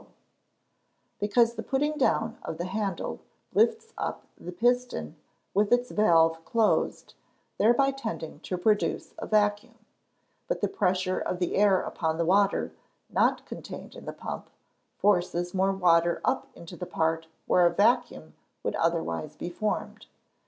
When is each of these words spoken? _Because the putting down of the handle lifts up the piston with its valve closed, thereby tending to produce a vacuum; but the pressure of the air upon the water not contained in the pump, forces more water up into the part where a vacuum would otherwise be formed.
_Because 1.19 1.53
the 1.53 1.61
putting 1.61 1.95
down 1.95 2.39
of 2.41 2.57
the 2.57 2.65
handle 2.65 3.19
lifts 3.53 3.93
up 3.99 4.25
the 4.35 4.51
piston 4.51 5.15
with 5.53 5.71
its 5.71 5.91
valve 5.91 6.43
closed, 6.43 7.13
thereby 7.59 7.91
tending 7.91 8.39
to 8.39 8.57
produce 8.57 9.13
a 9.19 9.27
vacuum; 9.27 9.75
but 10.47 10.59
the 10.61 10.67
pressure 10.67 11.19
of 11.19 11.37
the 11.37 11.55
air 11.55 11.81
upon 11.81 12.17
the 12.17 12.25
water 12.25 12.71
not 13.11 13.45
contained 13.45 13.93
in 13.93 14.05
the 14.05 14.11
pump, 14.11 14.49
forces 14.97 15.53
more 15.53 15.71
water 15.71 16.19
up 16.25 16.47
into 16.55 16.75
the 16.75 16.87
part 16.87 17.27
where 17.45 17.67
a 17.67 17.71
vacuum 17.71 18.33
would 18.63 18.73
otherwise 18.77 19.35
be 19.35 19.51
formed. 19.51 20.07